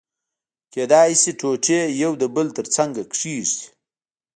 کېدای 0.73 1.11
شي 1.21 1.31
ټوټې 1.39 1.81
يو 2.01 2.11
د 2.21 2.23
بل 2.35 2.47
تر 2.57 2.65
څنګه 2.75 3.01
کېږدي. 3.15 3.65